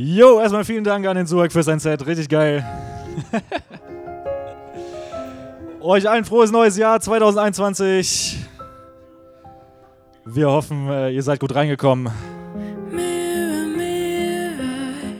Jo, 0.00 0.38
erstmal 0.38 0.64
vielen 0.64 0.84
Dank 0.84 1.04
an 1.08 1.16
den 1.16 1.26
Suak 1.26 1.50
für 1.50 1.64
sein 1.64 1.80
Set. 1.80 2.06
Richtig 2.06 2.28
geil. 2.28 2.64
Euch 5.80 6.08
allen 6.08 6.24
frohes 6.24 6.52
neues 6.52 6.76
Jahr 6.76 7.00
2021. 7.00 8.38
Wir 10.24 10.48
hoffen, 10.48 10.88
äh, 10.88 11.10
ihr 11.10 11.22
seid 11.24 11.40
gut 11.40 11.52
reingekommen. 11.52 12.12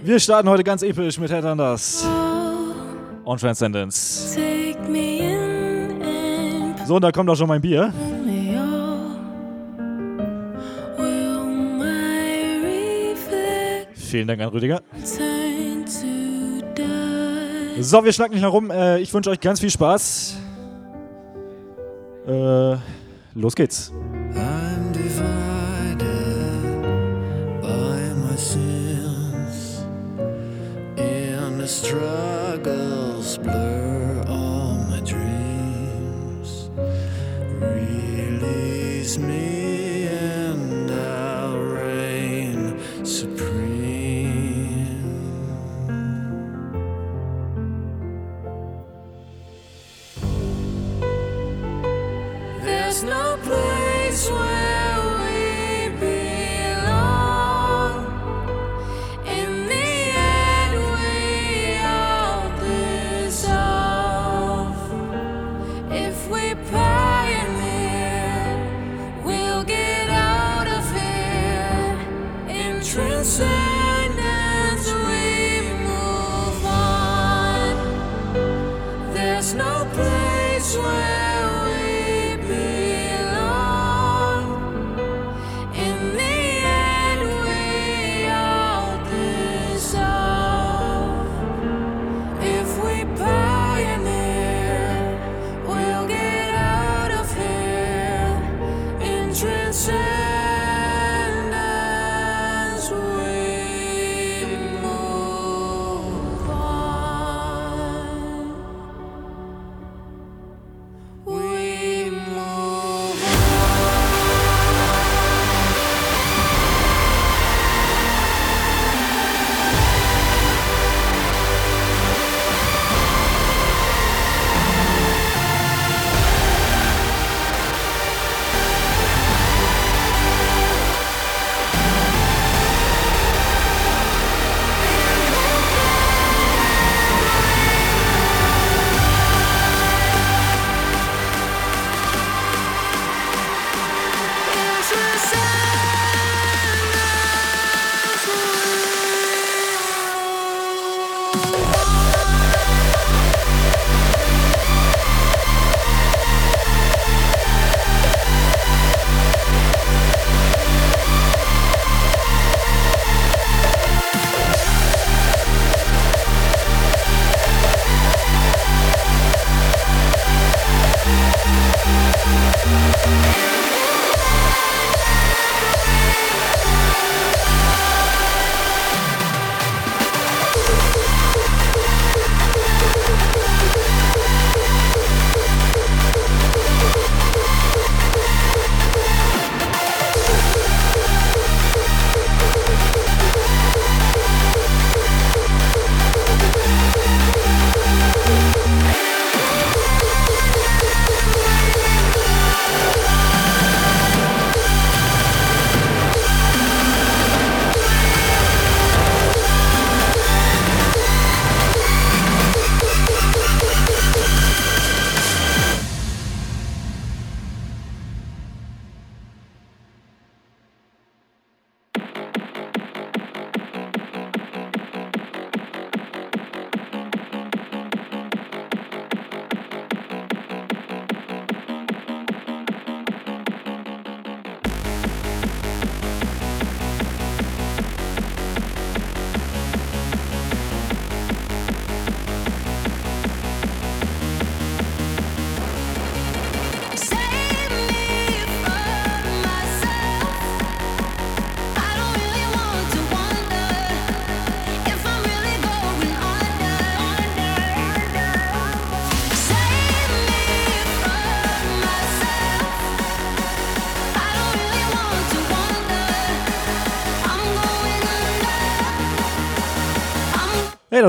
Wir 0.05 0.21
starten 0.21 0.49
heute 0.49 0.63
ganz 0.63 0.85
episch 0.85 1.19
mit 1.19 1.33
Headhunters 1.33 2.07
und 3.25 3.41
Transcendence. 3.41 4.39
So, 6.87 6.95
und 6.95 7.03
da 7.03 7.11
kommt 7.11 7.29
auch 7.29 7.37
schon 7.37 7.49
mein 7.49 7.61
Bier. 7.61 7.93
Vielen 14.09 14.27
Dank 14.27 14.41
an 14.41 14.49
Rüdiger. 14.49 14.81
So, 17.81 18.05
wir 18.05 18.13
schnacken 18.13 18.33
nicht 18.33 18.41
mehr 18.41 18.51
rum. 18.51 18.71
Äh, 18.71 19.01
ich 19.01 19.13
wünsche 19.13 19.29
euch 19.29 19.41
ganz 19.41 19.61
viel 19.61 19.71
Spaß. 19.71 20.37
Äh, 22.27 22.77
los 23.35 23.55
geht's. 23.55 23.93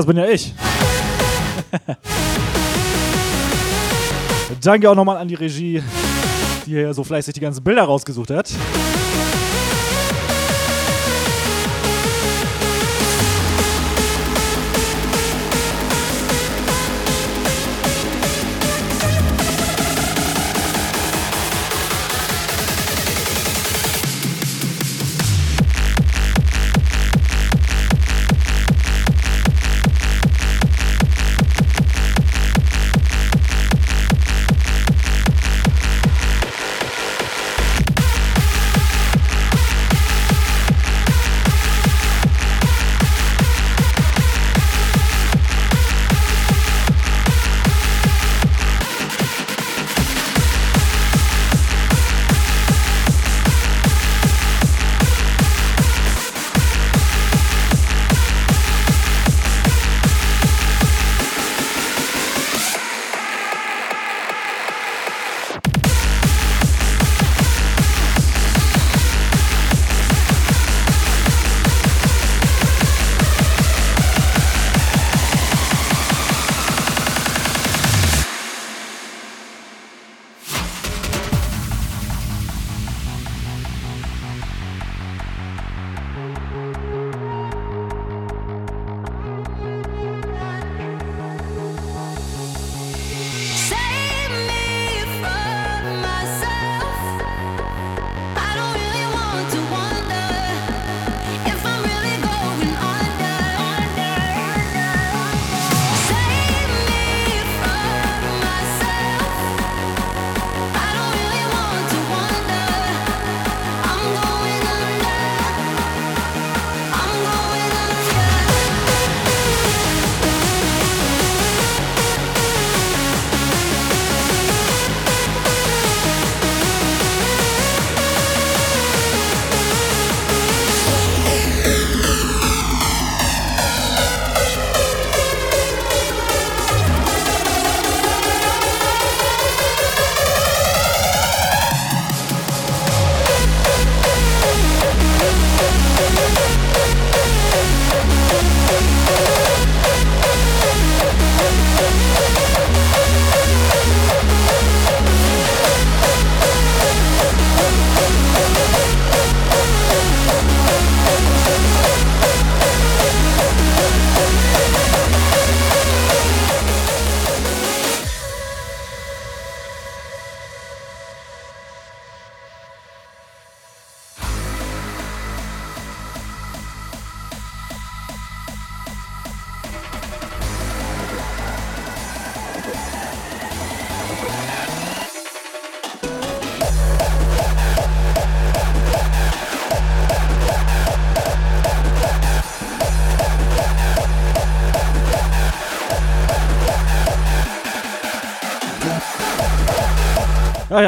Das 0.00 0.06
bin 0.06 0.16
ja 0.16 0.26
ich. 0.26 0.54
Danke 4.62 4.90
auch 4.90 4.94
nochmal 4.94 5.18
an 5.18 5.28
die 5.28 5.34
Regie, 5.34 5.82
die 6.64 6.70
hier 6.70 6.94
so 6.94 7.04
fleißig 7.04 7.34
die 7.34 7.40
ganzen 7.40 7.62
Bilder 7.62 7.82
rausgesucht 7.82 8.30
hat. 8.30 8.50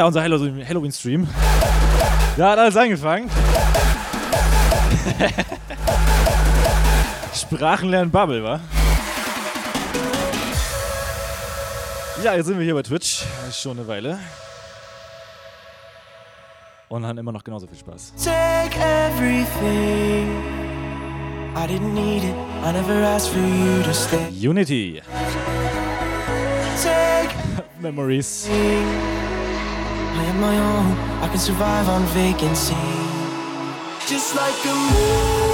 Ja, 0.03 0.07
unser 0.07 0.21
Hallow- 0.21 0.65
Halloween-Stream. 0.67 1.25
Da 2.35 2.51
hat 2.51 2.59
alles 2.59 2.75
angefangen. 2.75 3.29
Sprachenlernen 7.33 8.11
Bubble, 8.11 8.43
wa? 8.43 8.59
Ja, 12.21 12.33
jetzt 12.35 12.47
sind 12.47 12.57
wir 12.57 12.65
hier 12.65 12.73
bei 12.73 12.81
Twitch. 12.81 13.23
Schon 13.53 13.77
eine 13.79 13.87
Weile. 13.87 14.19
Und 16.89 17.05
haben 17.05 17.17
immer 17.17 17.31
noch 17.31 17.45
genauso 17.45 17.65
viel 17.67 17.77
Spaß. 17.77 18.11
Take 18.21 18.77
everything. 18.81 20.43
I 21.55 21.65
didn't 21.65 21.93
need 21.93 22.25
it. 22.25 22.35
I 22.61 22.73
never 22.73 23.05
asked 23.07 23.29
for 23.31 23.39
you 23.39 23.81
to 23.83 23.93
stay. 23.93 24.27
Unity. 24.49 25.01
Take 26.83 27.29
Memories. 27.79 28.49
I 30.15 30.23
am 30.25 30.39
my 30.39 30.57
own. 30.57 30.91
I 31.23 31.27
can 31.27 31.39
survive 31.39 31.89
on 31.89 32.03
vacancy. 32.13 32.75
Just 34.07 34.35
like 34.35 34.59
a 34.65 34.75
meteor, 34.85 35.52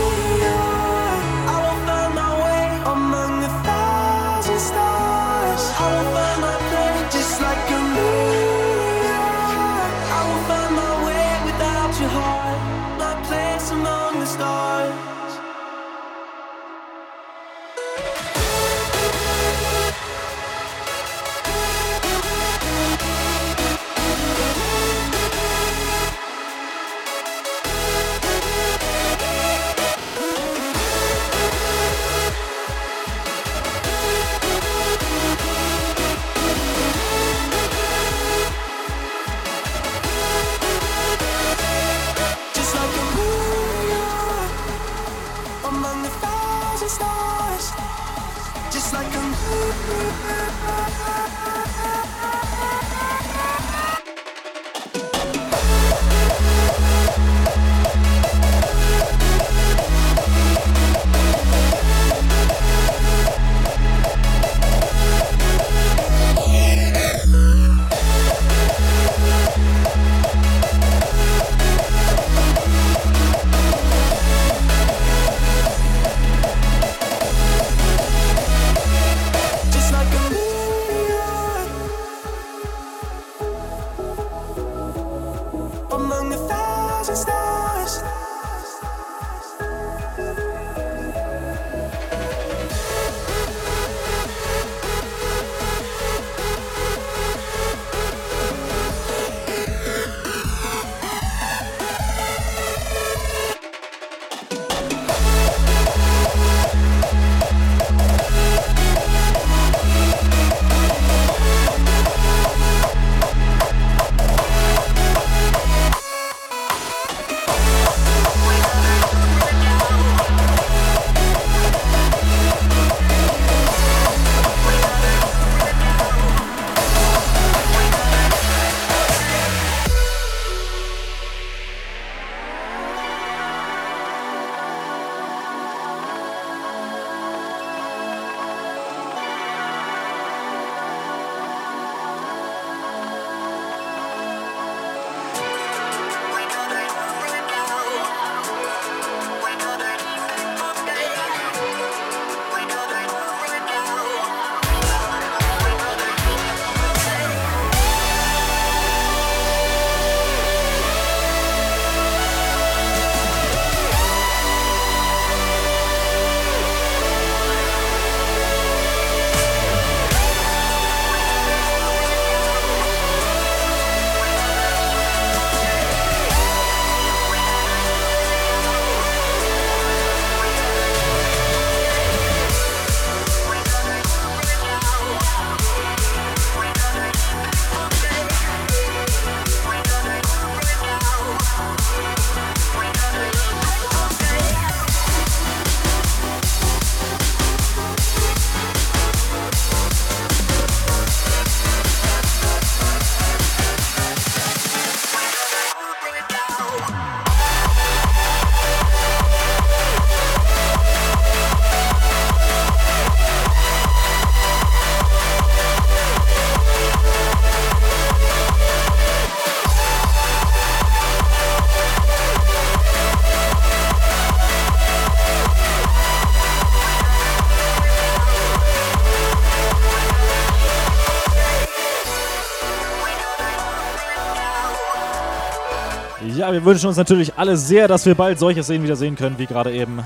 wir 236.59 236.65
wünschen 236.65 236.87
uns 236.87 236.97
natürlich 236.97 237.33
alle 237.37 237.55
sehr, 237.55 237.87
dass 237.87 238.05
wir 238.05 238.15
bald 238.15 238.37
solche 238.37 238.63
Szenen 238.63 238.83
wieder 238.83 238.97
sehen 238.97 239.15
können, 239.15 239.37
wie 239.37 239.45
gerade 239.45 239.71
eben. 239.71 240.03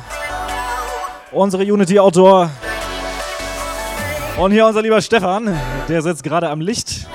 Unsere 1.31 1.63
Unity 1.63 1.99
Outdoor. 1.99 2.51
Und 4.39 4.51
hier 4.51 4.67
unser 4.67 4.83
lieber 4.83 5.01
Stefan, 5.01 5.57
der 5.89 6.01
sitzt 6.03 6.23
gerade 6.23 6.49
am 6.49 6.61
Licht. 6.61 7.07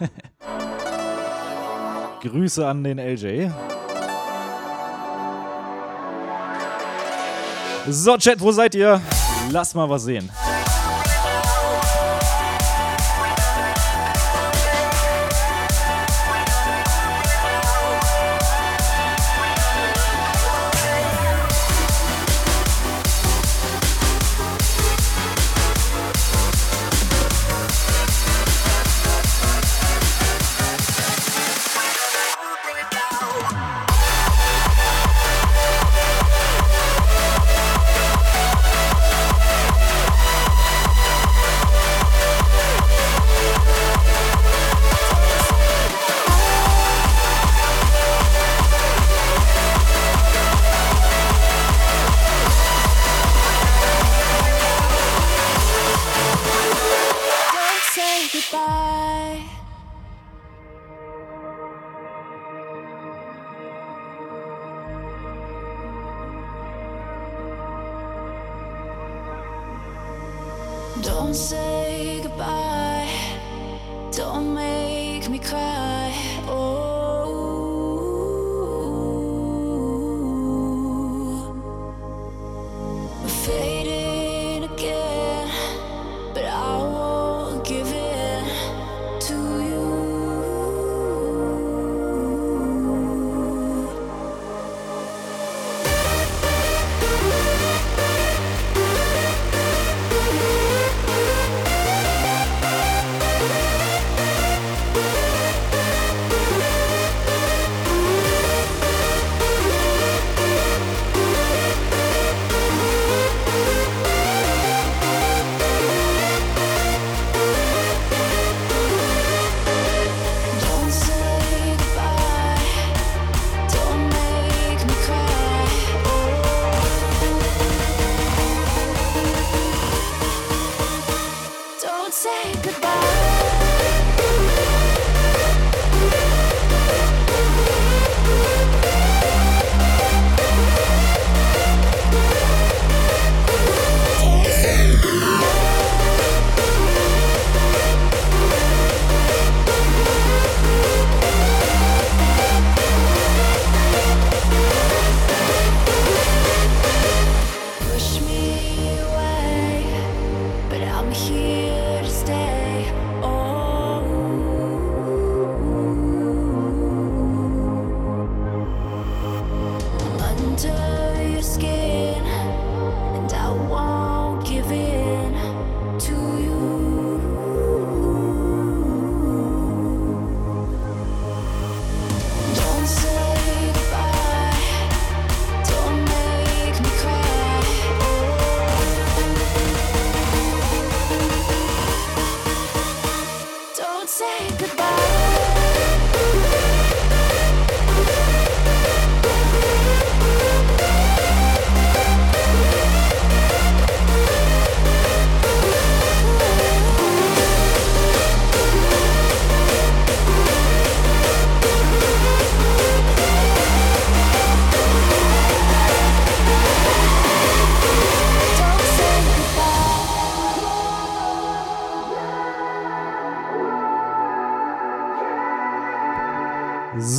Grüße 2.22 2.66
an 2.66 2.82
den 2.82 2.98
LJ. 2.98 3.50
So, 7.88 8.16
Chat, 8.16 8.40
wo 8.40 8.50
seid 8.50 8.74
ihr? 8.74 9.00
Lass 9.52 9.74
mal 9.74 9.88
was 9.88 10.02
sehen. 10.02 10.28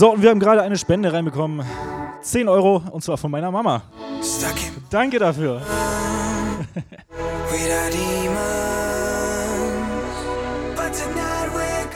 So, 0.02 0.14
und 0.14 0.24
wir 0.24 0.32
haben 0.32 0.40
gerade 0.40 0.64
eine 0.64 0.80
Spende 0.80 1.14
reinbekommen. 1.14 1.64
10 2.24 2.50
Euro, 2.50 2.82
und 2.90 3.04
zwar 3.04 3.20
von 3.20 3.30
meiner 3.30 3.52
Mama. 3.52 3.84
Danke 4.90 5.20
dafür. 5.20 5.62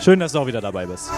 Schön, 0.01 0.19
dass 0.19 0.33
du 0.33 0.39
auch 0.39 0.45
wieder 0.45 0.61
dabei 0.61 0.85
bist. 0.85 1.09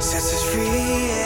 Sets 0.00 0.32
us 0.32 0.42
free. 0.44 1.23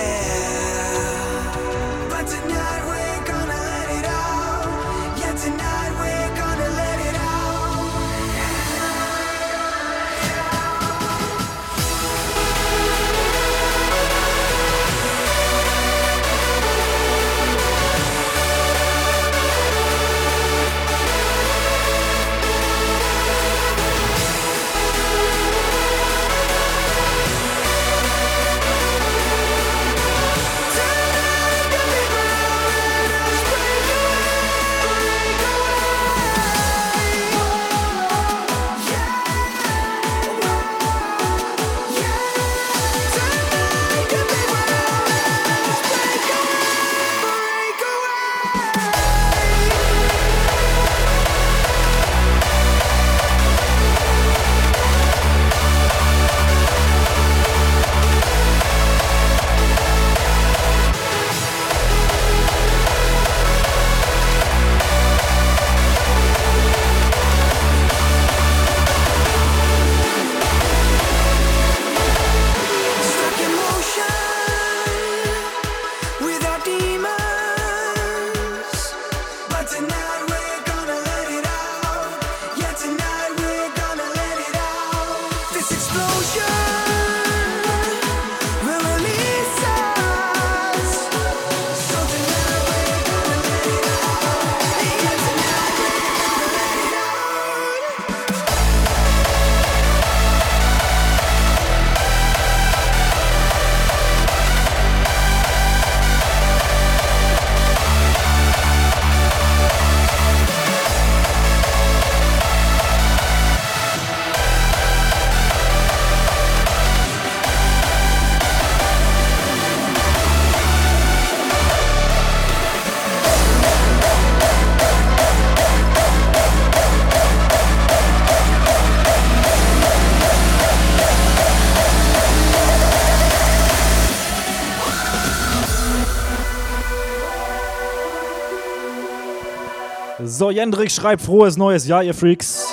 So, 140.38 140.53
Jendrik 140.53 140.92
schreibt 140.92 141.20
frohes 141.20 141.57
neues 141.57 141.88
Jahr, 141.88 142.05
ihr 142.05 142.14
Freaks. 142.14 142.64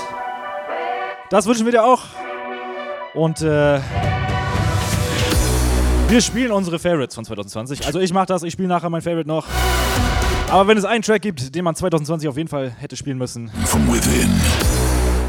Das 1.32 1.48
wünschen 1.48 1.66
wir 1.66 1.72
dir 1.72 1.84
auch. 1.84 2.04
Und 3.16 3.42
äh, 3.42 3.80
wir 6.08 6.22
spielen 6.22 6.52
unsere 6.52 6.78
Favorites 6.78 7.16
von 7.16 7.26
2020. 7.26 7.88
Also 7.88 8.00
ich 8.00 8.14
mache 8.14 8.28
das, 8.28 8.44
ich 8.44 8.54
spiele 8.54 8.68
nachher 8.68 8.92
mein 8.92 9.02
Favorite 9.02 9.28
noch. 9.28 9.48
Aber 10.52 10.68
wenn 10.68 10.78
es 10.78 10.86
einen 10.86 11.02
Track 11.02 11.24
gibt, 11.24 11.56
den 11.56 11.64
man 11.64 11.74
2020 11.74 12.30
auf 12.30 12.38
jeden 12.38 12.50
Fall 12.50 12.70
hätte 12.70 12.96
spielen 12.98 13.18
müssen, 13.18 13.50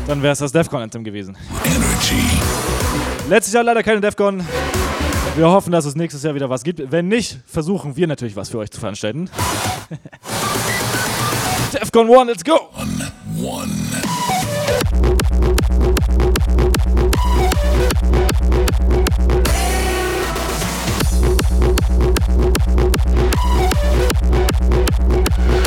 dann 0.07 0.22
wäre 0.22 0.35
es 0.35 0.38
das 0.38 0.53
Defcon 0.53 0.83
Anthem 0.83 1.05
gewesen. 1.05 1.38
energy. 1.64 2.22
Letztes 3.31 3.55
Jahr 3.55 3.64
leider 3.64 3.83
keine 3.83 4.03
Defcon. 4.03 4.44
Wir 5.37 5.49
hoffen, 5.49 5.72
dass 5.72 5.87
es 5.87 5.94
nächstes 5.94 6.22
Jahr 6.22 6.35
wieder 6.35 6.51
was 6.51 6.64
gibt. 6.64 6.92
Wenn 6.92 7.09
nicht, 7.09 7.38
versuchen 7.46 7.96
wir 7.96 8.07
natürlich 8.07 8.37
was 8.37 8.51
für 8.51 8.59
euch 8.59 8.70
zu 8.70 8.79
veranstalten. 8.79 9.31
Defcon 11.70 12.09
1, 12.09 12.26
let's 12.26 12.42
go! 12.42 12.70
One. 13.37 13.87
Remember. 25.38 25.65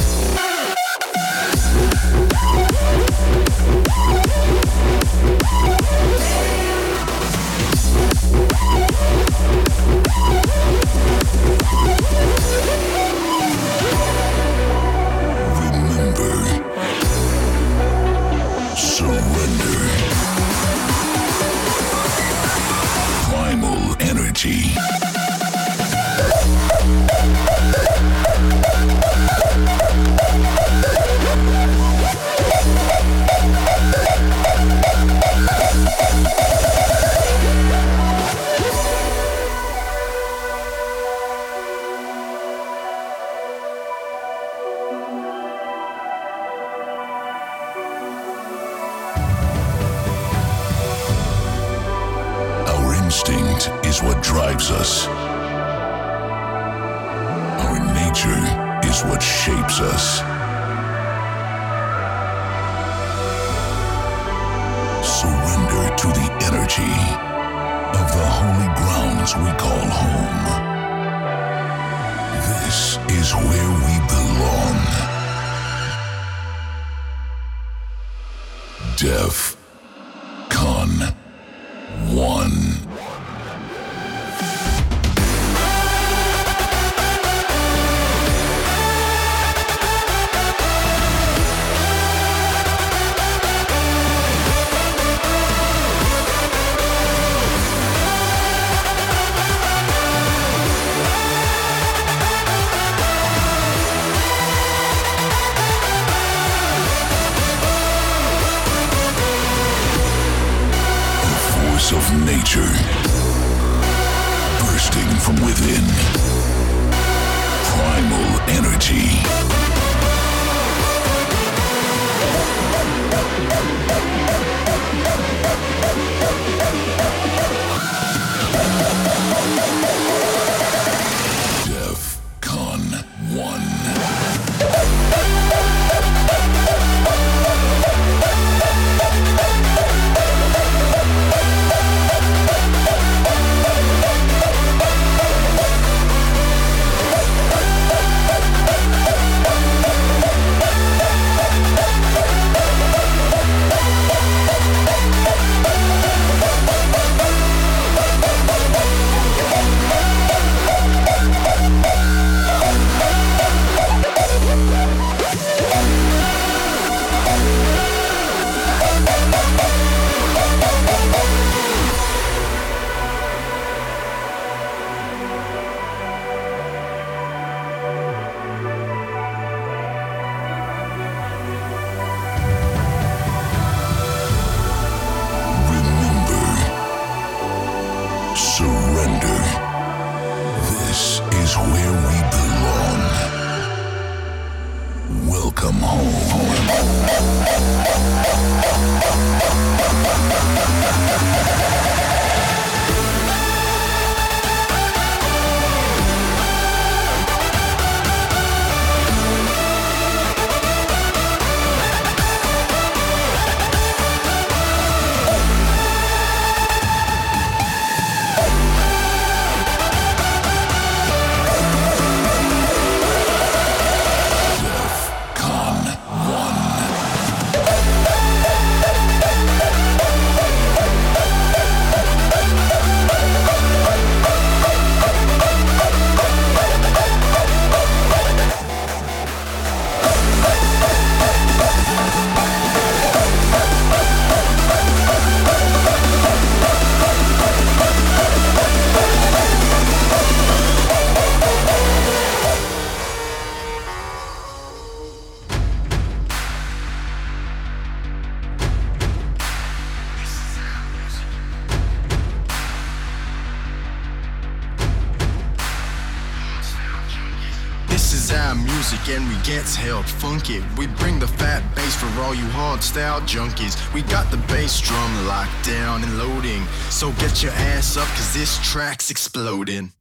So 277.29 277.35
get 277.35 277.43
your 277.43 277.51
ass 277.75 277.95
up, 277.95 278.07
cause 278.07 278.33
this 278.33 278.57
track's 278.63 279.11
exploding. 279.11 279.91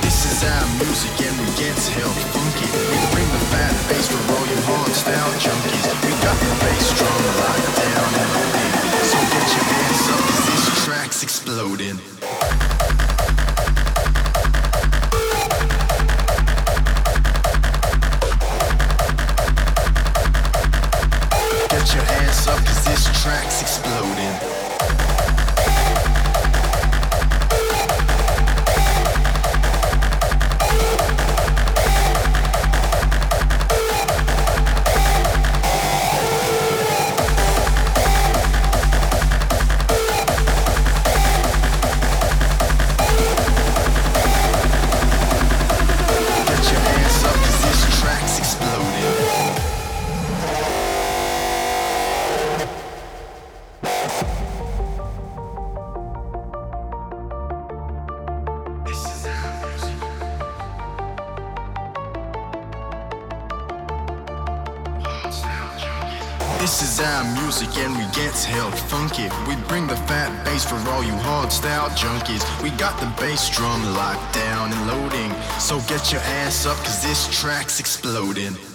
This 0.00 0.24
is 0.24 0.44
our 0.44 0.66
music 0.78 1.20
and 1.20 1.40
we 1.40 1.46
gets 1.58 1.88
held 1.88 2.14
funky. 2.32 2.64
We 2.72 2.96
bring 3.12 3.28
the 3.32 3.44
fat 3.52 3.74
bass 3.88 4.08
for 4.08 4.32
all 4.32 4.46
you 4.46 4.56
hard 4.62 4.92
style 4.92 5.32
junkies. 5.40 5.84
We 6.04 6.10
got 6.22 6.38
the 6.40 6.64
bass 6.64 6.88
drum 6.96 7.22
locked 7.36 7.76
down 7.76 8.43
music 67.60 67.78
and 67.84 67.96
we 67.96 68.04
gets 68.14 68.44
held 68.44 68.74
funky. 68.74 69.28
We 69.48 69.54
bring 69.68 69.86
the 69.86 69.96
fat 70.08 70.44
bass 70.44 70.64
for 70.64 70.76
all 70.90 71.04
you 71.04 71.12
hard 71.12 71.52
style 71.52 71.88
junkies. 71.90 72.42
We 72.62 72.70
got 72.70 72.98
the 72.98 73.06
bass 73.20 73.48
drum 73.50 73.82
locked 73.94 74.34
down 74.34 74.72
and 74.72 74.86
loading. 74.88 75.30
So 75.60 75.78
get 75.88 76.10
your 76.10 76.22
ass 76.22 76.66
up 76.66 76.76
cause 76.78 77.02
this 77.02 77.28
track's 77.40 77.78
exploding. 77.78 78.73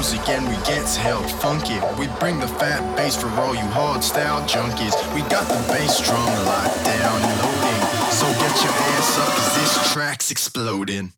Music 0.00 0.30
and 0.30 0.48
we 0.48 0.54
gets 0.64 0.96
held 0.96 1.30
funky. 1.30 1.78
We 1.98 2.06
bring 2.18 2.40
the 2.40 2.48
fat 2.48 2.96
bass 2.96 3.14
for 3.14 3.28
all 3.38 3.54
you 3.54 3.68
hard 3.68 4.02
style 4.02 4.40
junkies. 4.48 4.94
We 5.14 5.20
got 5.28 5.46
the 5.46 5.60
bass 5.70 6.00
drum 6.00 6.24
locked 6.46 6.82
down 6.86 7.20
and 7.20 7.42
loading. 7.42 7.82
So 8.10 8.26
get 8.40 8.62
your 8.64 8.72
ass 8.72 9.18
up 9.18 9.28
cause 9.28 9.54
this 9.56 9.92
track's 9.92 10.30
exploding. 10.30 11.12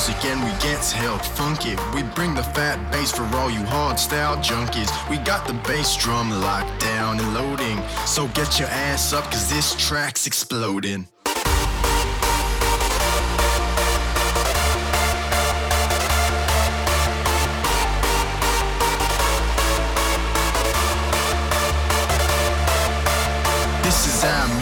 Music 0.00 0.24
and 0.24 0.42
we 0.42 0.50
gets 0.62 0.90
held 0.90 1.20
funky. 1.20 1.76
We 1.94 2.02
bring 2.14 2.34
the 2.34 2.42
fat 2.42 2.78
bass 2.90 3.12
for 3.12 3.24
all 3.36 3.50
you 3.50 3.62
hard 3.64 3.98
style 3.98 4.36
junkies. 4.38 4.90
We 5.10 5.18
got 5.18 5.46
the 5.46 5.52
bass 5.68 5.94
drum 5.94 6.30
locked 6.30 6.80
down 6.80 7.20
and 7.20 7.34
loading. 7.34 7.78
So 8.06 8.26
get 8.28 8.58
your 8.58 8.68
ass 8.68 9.12
up 9.12 9.24
cause 9.24 9.50
this 9.50 9.74
track's 9.74 10.26
exploding. 10.26 11.06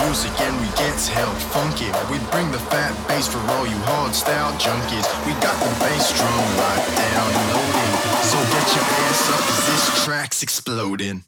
music 0.09 0.41
and 0.41 0.59
we 0.59 0.65
gets 0.69 1.07
held 1.07 1.37
funky. 1.37 1.85
We 2.09 2.17
bring 2.31 2.49
the 2.51 2.57
fat 2.57 2.97
bass 3.07 3.27
for 3.27 3.37
all 3.53 3.67
you 3.67 3.77
hard 3.85 4.15
style 4.15 4.51
junkies. 4.53 5.05
We 5.23 5.33
got 5.33 5.53
the 5.61 5.69
bass 5.85 6.09
drum 6.17 6.45
locked 6.57 6.89
down 6.97 7.29
and 7.39 7.47
loaded. 7.53 7.93
So 8.25 8.37
get 8.55 8.67
your 8.73 8.87
ass 9.05 9.29
up 9.29 9.41
cause 9.45 9.65
this 9.69 10.03
track's 10.03 10.41
exploding. 10.41 11.25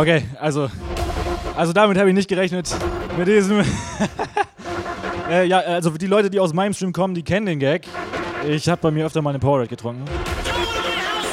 Okay, 0.00 0.22
also. 0.40 0.70
Also 1.54 1.74
damit 1.74 1.98
habe 1.98 2.08
ich 2.08 2.14
nicht 2.14 2.26
gerechnet. 2.26 2.74
Mit 3.18 3.28
diesem. 3.28 3.60
äh, 5.30 5.44
ja, 5.46 5.58
also 5.58 5.90
die 5.90 6.06
Leute, 6.06 6.30
die 6.30 6.40
aus 6.40 6.54
meinem 6.54 6.72
Stream 6.72 6.94
kommen, 6.94 7.14
die 7.14 7.22
kennen 7.22 7.44
den 7.44 7.58
Gag. 7.58 7.86
Ich 8.48 8.66
habe 8.70 8.80
bei 8.80 8.90
mir 8.90 9.04
öfter 9.04 9.20
mal 9.20 9.28
eine 9.28 9.38
Powerade 9.40 9.68
getrunken. 9.68 10.06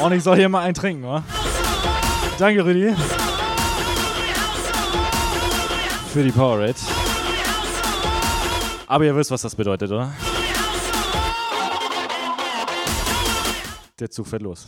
Und 0.03 0.11
ich 0.11 0.21
soll 0.21 0.35
hier 0.35 0.49
mal 0.49 0.63
einen 0.63 0.73
trinken, 0.73 1.07
wa? 1.07 1.23
Danke, 2.37 2.65
Rüdi. 2.65 2.93
Für 6.11 6.23
die 6.23 6.31
Powerade. 6.31 6.75
Aber 8.85 9.05
ihr 9.05 9.15
wisst, 9.15 9.31
was 9.31 9.43
das 9.43 9.55
bedeutet, 9.55 9.89
oder? 9.89 10.11
Der 13.97 14.11
Zug 14.11 14.27
fährt 14.27 14.41
los. 14.41 14.67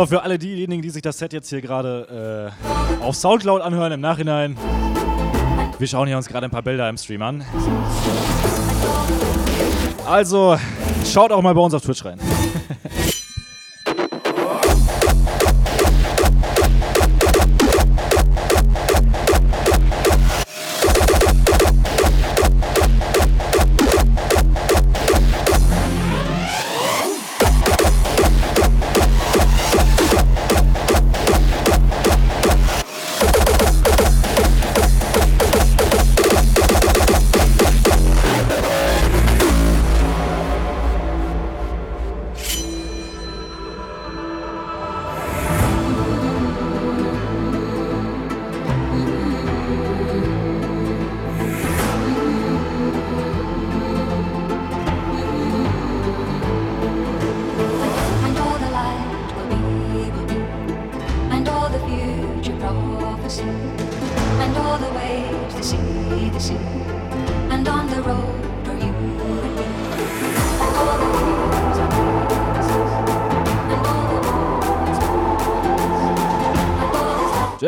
So, 0.00 0.06
für 0.06 0.22
alle 0.22 0.38
diejenigen, 0.38 0.80
die 0.80 0.88
sich 0.88 1.02
das 1.02 1.18
Set 1.18 1.34
jetzt 1.34 1.50
hier 1.50 1.60
gerade 1.60 2.54
äh, 2.58 3.04
auf 3.04 3.16
Soundcloud 3.16 3.60
anhören 3.60 3.92
im 3.92 4.00
Nachhinein. 4.00 4.56
Wir 5.78 5.86
schauen 5.86 6.06
hier 6.06 6.16
uns 6.16 6.26
gerade 6.26 6.46
ein 6.46 6.50
paar 6.50 6.62
Bilder 6.62 6.88
im 6.88 6.96
Stream 6.96 7.20
an. 7.20 7.44
Also, 10.06 10.56
schaut 11.04 11.32
auch 11.32 11.42
mal 11.42 11.54
bei 11.54 11.60
uns 11.60 11.74
auf 11.74 11.82
Twitch 11.82 12.02
rein. 12.02 12.18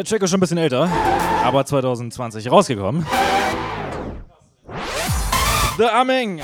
Der 0.03 0.09
Track 0.09 0.23
ist 0.23 0.31
schon 0.31 0.39
ein 0.39 0.41
bisschen 0.41 0.59
älter, 0.59 0.91
aber 1.45 1.65
2020 1.65 2.51
rausgekommen. 2.51 3.07
The 5.79 5.85
Aming! 5.85 6.43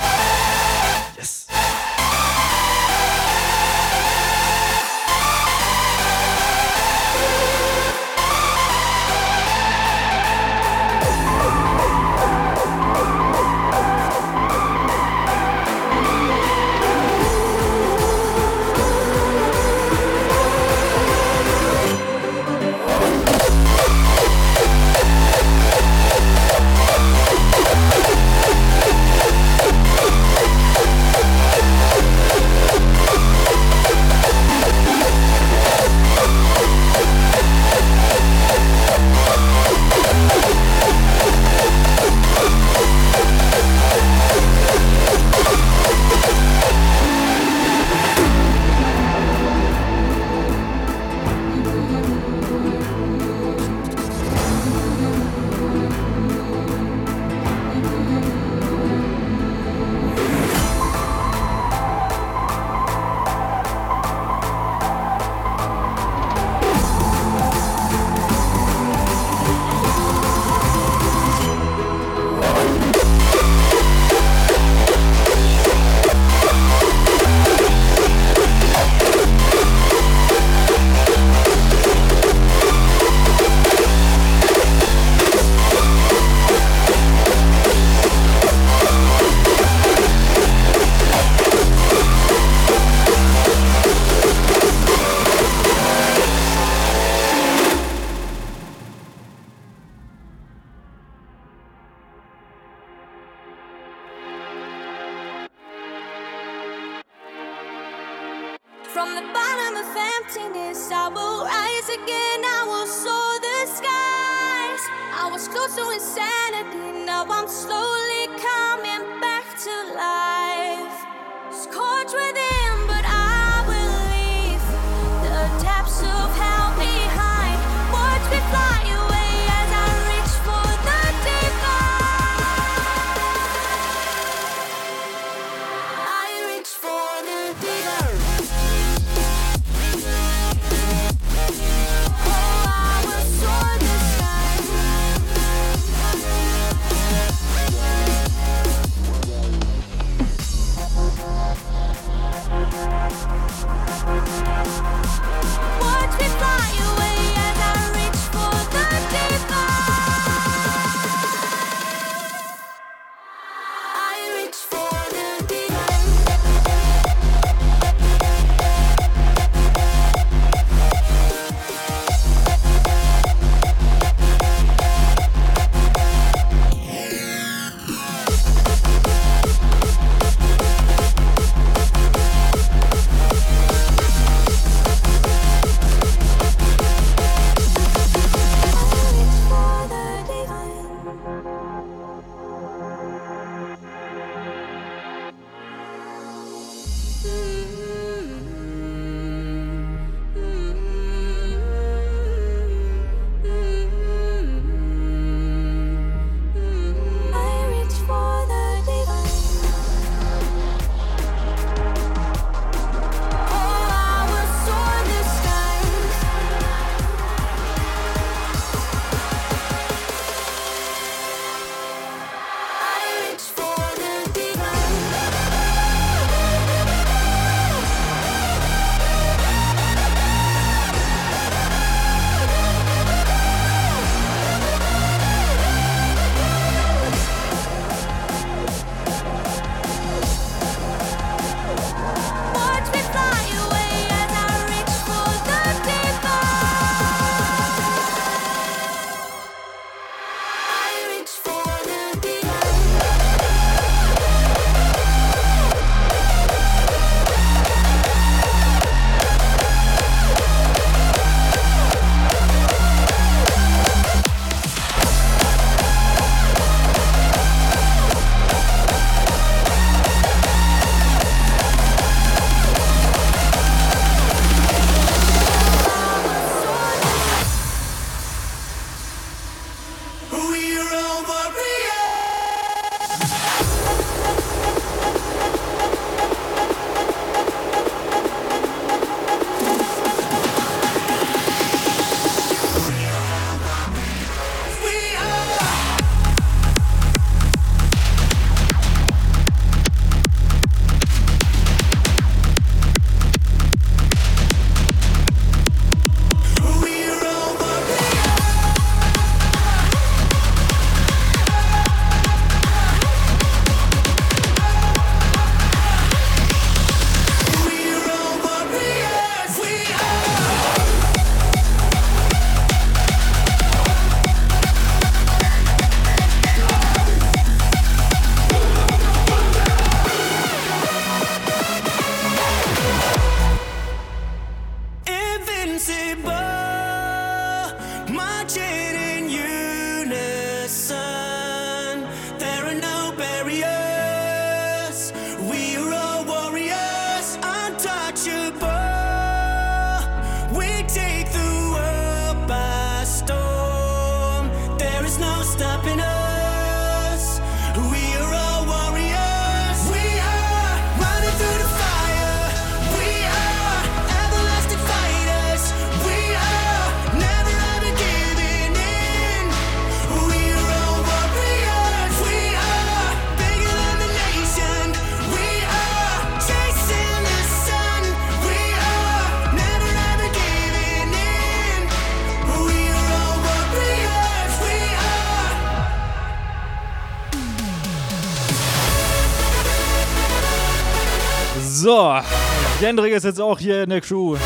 ist 393.19 393.25
jetzt 393.25 393.41
auch 393.41 393.59
hier 393.59 393.83
in 393.83 393.91
der 393.91 394.01
Crew. 394.01 394.37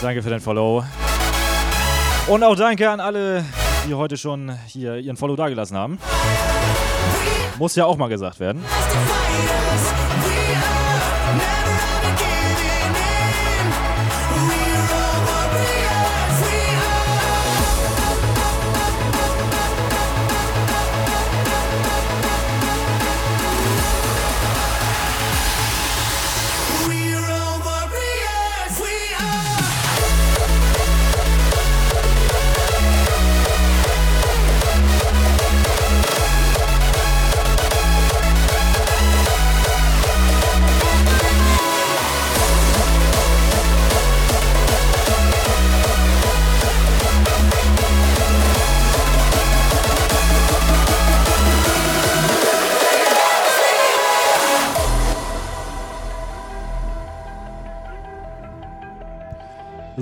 Danke 0.00 0.22
für 0.22 0.30
den 0.30 0.40
Follow. 0.40 0.82
Und 2.26 2.42
auch 2.42 2.56
danke 2.56 2.88
an 2.88 3.00
alle, 3.00 3.44
die 3.86 3.92
heute 3.92 4.16
schon 4.16 4.58
hier 4.66 4.96
ihren 4.96 5.18
Follow 5.18 5.36
dagelassen 5.36 5.76
haben. 5.76 5.98
Muss 7.58 7.76
ja 7.76 7.84
auch 7.84 7.98
mal 7.98 8.08
gesagt 8.08 8.40
werden. 8.40 8.64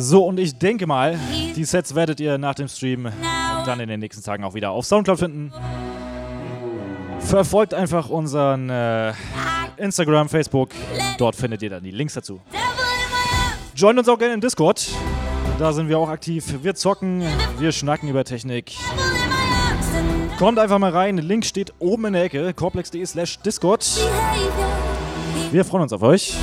So, 0.03 0.24
und 0.24 0.40
ich 0.40 0.57
denke 0.57 0.86
mal, 0.86 1.18
die 1.55 1.64
Sets 1.64 1.94
werdet 1.94 2.20
ihr 2.20 2.38
nach 2.38 2.55
dem 2.55 2.68
Stream 2.68 3.12
dann 3.66 3.80
in 3.80 3.88
den 3.90 4.01
nächsten 4.01 4.24
Tagen 4.24 4.44
auch 4.44 4.55
wieder 4.55 4.70
auf 4.70 4.86
Soundcloud 4.86 5.18
finden. 5.18 5.53
Verfolgt 7.18 7.74
einfach 7.74 8.09
unseren 8.09 8.70
äh, 8.70 9.12
Instagram, 9.76 10.30
Facebook. 10.30 10.70
Dort 11.18 11.36
findet 11.36 11.61
ihr 11.61 11.68
dann 11.68 11.82
die 11.82 11.90
Links 11.90 12.14
dazu. 12.14 12.40
Joint 13.76 13.98
uns 13.98 14.09
auch 14.09 14.18
gerne 14.18 14.32
im 14.32 14.40
Discord. 14.40 14.88
Da 15.59 15.74
sind 15.74 15.90
wir 15.90 15.98
auch 15.98 16.09
aktiv. 16.09 16.46
Wir 16.62 16.74
zocken, 16.74 17.22
wir 17.59 17.70
schnacken 17.70 18.09
über 18.09 18.24
Technik. 18.24 18.72
Kommt 20.38 20.59
einfach 20.59 20.78
mal 20.78 20.92
rein. 20.92 21.18
Link 21.18 21.44
steht 21.44 21.74
oben 21.78 22.07
in 22.07 22.14
der 22.14 22.24
Ecke. 22.24 22.55
corplex.de 22.55 23.05
slash 23.05 23.38
Discord. 23.40 23.86
Wir 25.53 25.62
freuen 25.66 25.82
uns 25.82 25.92
auf 25.92 26.03
euch. 26.03 26.34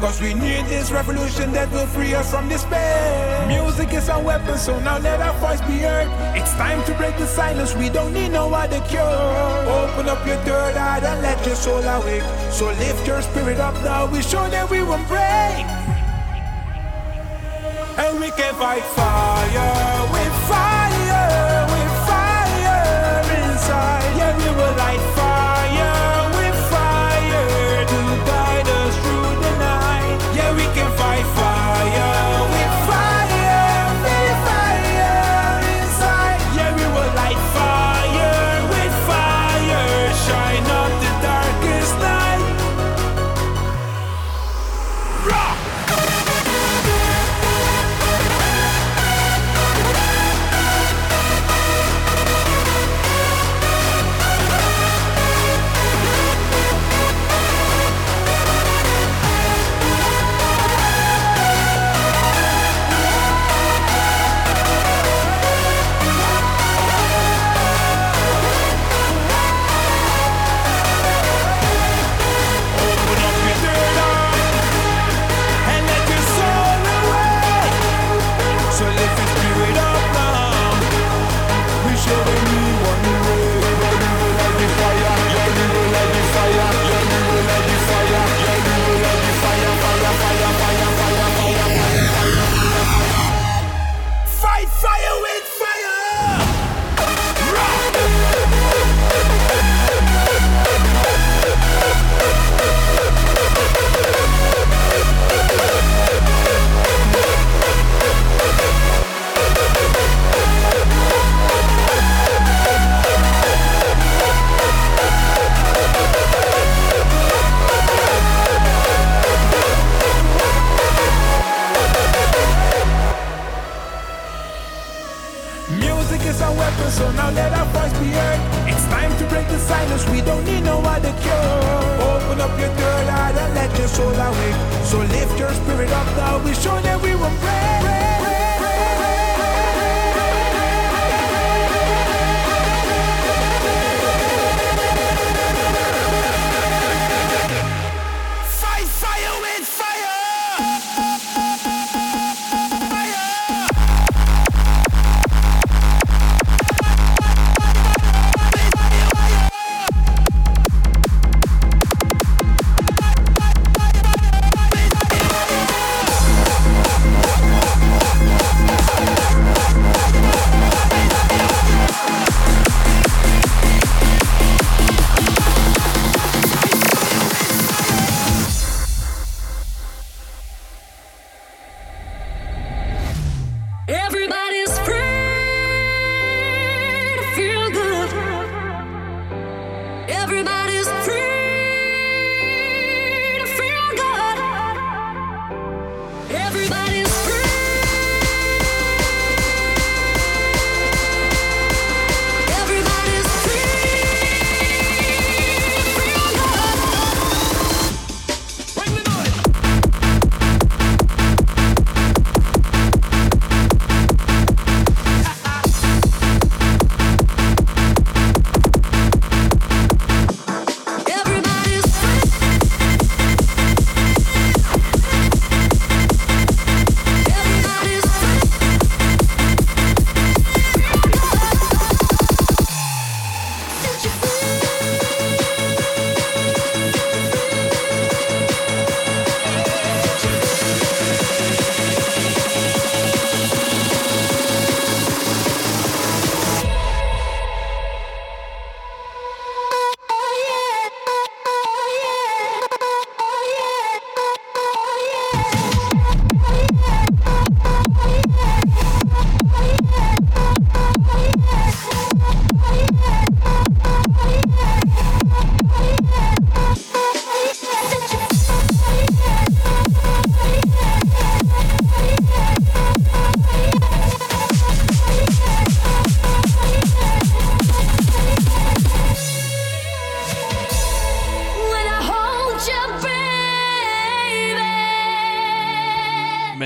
Cause 0.00 0.20
we 0.20 0.34
need 0.34 0.66
this 0.66 0.90
revolution 0.90 1.52
that 1.52 1.70
will 1.70 1.86
free 1.86 2.14
us 2.14 2.30
from 2.30 2.48
despair. 2.48 3.46
Music 3.46 3.92
is 3.92 4.08
our 4.08 4.22
weapon, 4.22 4.58
so 4.58 4.78
now 4.80 4.98
let 4.98 5.20
our 5.20 5.32
voice 5.38 5.60
be 5.62 5.78
heard. 5.78 6.08
It's 6.36 6.52
time 6.54 6.82
to 6.86 6.94
break 6.94 7.16
the 7.16 7.26
silence, 7.26 7.74
we 7.76 7.88
don't 7.88 8.12
need 8.12 8.30
no 8.30 8.52
other 8.52 8.80
cure. 8.88 9.02
Open 9.02 10.08
up 10.08 10.26
your 10.26 10.36
third 10.38 10.76
eye 10.76 10.98
and 10.98 11.22
let 11.22 11.44
your 11.46 11.54
soul 11.54 11.78
awake. 11.78 12.24
So 12.50 12.66
lift 12.66 13.06
your 13.06 13.22
spirit 13.22 13.60
up 13.60 13.74
now, 13.84 14.06
we 14.10 14.20
show 14.22 14.48
that 14.50 14.68
we 14.70 14.82
won't 14.82 15.06
break. 15.06 15.64
And 18.02 18.18
we 18.18 18.30
can 18.32 18.54
fight 18.54 18.82
fire 18.96 20.08
with 20.12 20.34
fire, 20.48 20.89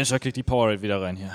Mensch, 0.05 0.11
da 0.11 0.19
kriegt 0.19 0.37
die 0.37 0.43
Powerade 0.43 0.83
wieder 0.83 1.01
rein 1.01 1.17
hier. 1.17 1.35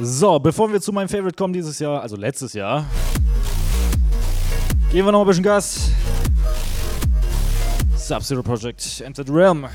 So, 0.00 0.40
bevor 0.40 0.72
wir 0.72 0.80
zu 0.80 0.92
meinem 0.92 1.08
Favorite 1.08 1.36
kommen 1.36 1.52
dieses 1.52 1.78
Jahr, 1.78 2.02
also 2.02 2.16
letztes 2.16 2.52
Jahr, 2.52 2.84
geben 4.90 5.06
wir 5.06 5.12
noch 5.12 5.20
ein 5.20 5.26
bisschen 5.28 5.44
Gas. 5.44 5.92
Sub-Zero 7.96 8.42
Project 8.42 9.02
Entered 9.02 9.30
Realm. 9.30 9.66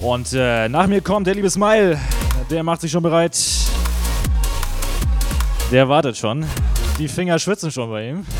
Und 0.00 0.32
äh, 0.34 0.68
nach 0.68 0.86
mir 0.86 1.00
kommt 1.00 1.26
der 1.26 1.34
liebe 1.34 1.50
Smile. 1.50 1.98
Der 2.48 2.62
macht 2.62 2.82
sich 2.82 2.92
schon 2.92 3.02
bereit. 3.02 3.36
Der 5.72 5.88
wartet 5.88 6.16
schon. 6.16 6.46
Die 7.00 7.08
Finger 7.08 7.40
schwitzen 7.40 7.72
schon 7.72 7.90
bei 7.90 8.10
ihm. 8.10 8.24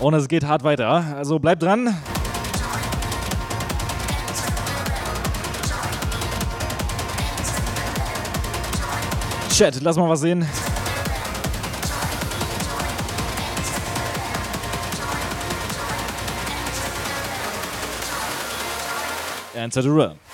Und 0.00 0.14
es 0.14 0.26
geht 0.26 0.44
hart 0.44 0.64
weiter. 0.64 1.14
Also 1.16 1.38
bleibt 1.38 1.62
dran. 1.62 1.94
Chat, 9.58 9.82
lass 9.82 9.96
mal 9.96 10.08
was 10.08 10.20
sehen. 10.20 10.46
Enter 19.56 19.82
the 19.82 19.90
realm. 19.90 20.27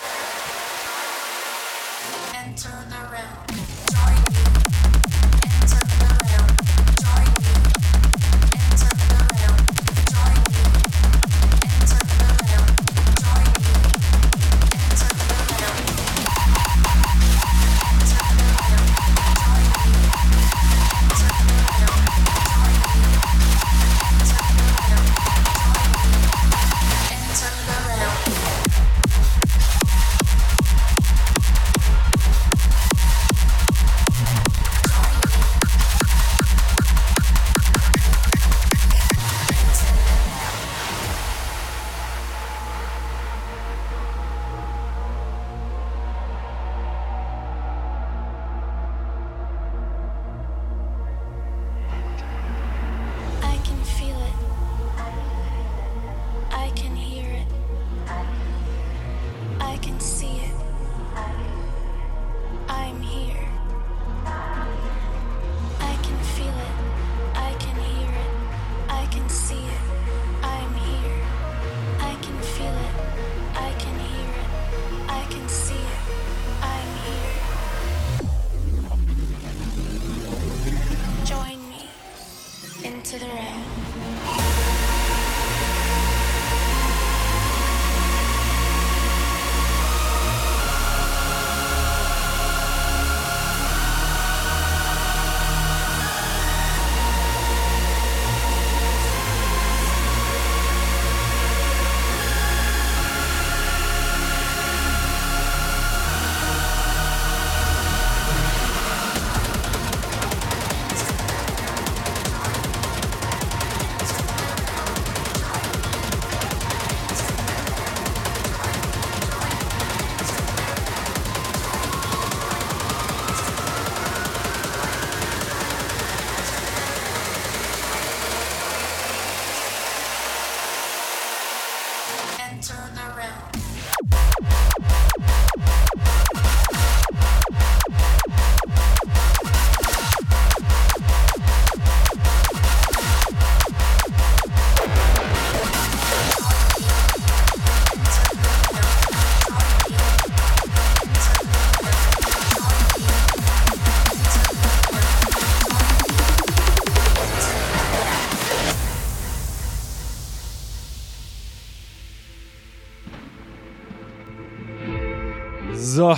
So, 165.94 166.12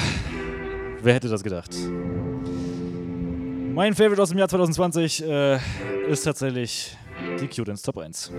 wer 1.03 1.13
hätte 1.13 1.29
das 1.29 1.43
gedacht? 1.43 1.77
Mein 3.75 3.95
Favorite 3.95 4.23
aus 4.23 4.31
dem 4.31 4.39
Jahr 4.39 4.49
2020 4.49 5.23
äh, 5.23 5.59
ist 6.09 6.23
tatsächlich 6.23 6.97
die 7.39 7.47
Q-Dance 7.47 7.85
Top 7.85 7.99
1. 7.99 8.33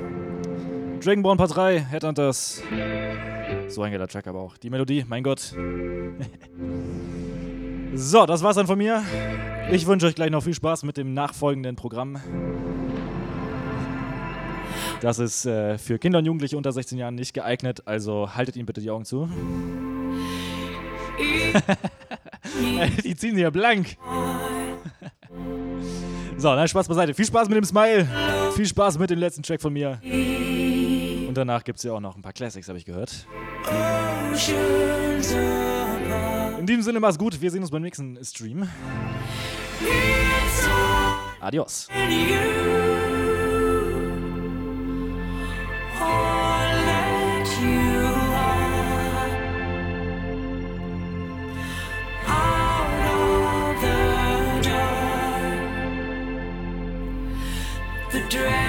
Dragonborn 1.00 1.38
Part 1.38 1.56
3, 1.56 1.80
Headhunters. 1.80 2.64
So 3.68 3.84
ein 3.84 3.92
geiler 3.92 4.08
Track 4.08 4.26
aber 4.26 4.40
auch. 4.40 4.58
Die 4.58 4.72
Melodie, 4.72 5.06
mein 5.08 5.22
Gott. 5.22 5.42
so, 7.94 8.26
das 8.26 8.42
war's 8.42 8.56
dann 8.56 8.66
von 8.66 8.80
mir. 8.80 9.04
Ich 9.70 9.86
wünsche 9.86 10.08
euch 10.08 10.16
gleich 10.16 10.32
noch 10.32 10.42
viel 10.42 10.56
Spaß 10.56 10.82
mit 10.86 10.98
dem 10.98 11.14
nachfolgenden 11.14 11.76
Programm. 11.76 12.20
Das 15.02 15.20
ist 15.20 15.46
äh, 15.46 15.78
für 15.78 16.00
Kinder 16.00 16.18
und 16.18 16.26
Jugendliche 16.26 16.58
unter 16.58 16.72
16 16.72 16.98
Jahren 16.98 17.14
nicht 17.14 17.36
geeignet, 17.36 17.84
also 17.86 18.34
haltet 18.34 18.56
ihnen 18.56 18.66
bitte 18.66 18.82
die 18.82 18.90
Augen 18.90 19.06
zu. 19.06 19.30
die 23.04 23.16
ziehen 23.16 23.36
sie 23.36 23.42
ja 23.42 23.50
blank. 23.50 23.98
so, 26.38 26.56
nein, 26.56 26.68
Spaß 26.68 26.88
beiseite. 26.88 27.14
Viel 27.14 27.26
Spaß 27.26 27.50
mit 27.50 27.58
dem 27.58 27.66
Smile. 27.66 28.08
Viel 28.56 28.66
Spaß 28.66 29.00
mit 29.00 29.10
dem 29.10 29.20
letzten 29.20 29.44
Track 29.44 29.62
von 29.62 29.74
mir. 29.74 30.00
Und 31.28 31.34
danach 31.34 31.64
gibt 31.64 31.78
es 31.78 31.84
ja 31.84 31.94
auch 31.94 32.00
noch 32.00 32.16
ein 32.16 32.22
paar 32.22 32.34
Classics, 32.34 32.68
habe 32.68 32.78
ich 32.78 32.86
gehört. 32.86 33.28
In 36.60 36.66
diesem 36.66 36.82
Sinne, 36.82 37.00
mach's 37.00 37.18
gut. 37.18 37.42
Wir 37.42 37.52
sehen 37.52 37.62
uns 37.62 37.72
beim 37.72 37.82
nächsten 37.82 38.24
Stream. 38.24 38.68
Adios. 41.40 41.88
dress. 58.30 58.67